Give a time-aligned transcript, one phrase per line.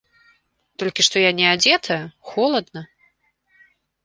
[0.83, 1.99] Толькі што я неадзетая,
[2.31, 2.81] холадна.